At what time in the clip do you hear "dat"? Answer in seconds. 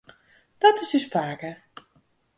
0.61-0.75